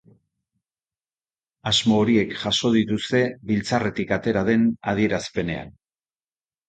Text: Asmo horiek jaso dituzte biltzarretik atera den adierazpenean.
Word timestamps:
Asmo 1.73 1.99
horiek 2.05 2.33
jaso 2.45 2.71
dituzte 2.77 3.21
biltzarretik 3.51 4.15
atera 4.19 4.47
den 4.51 4.65
adierazpenean. 4.95 5.71